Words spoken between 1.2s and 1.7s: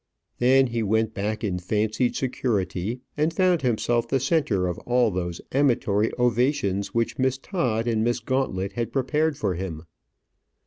in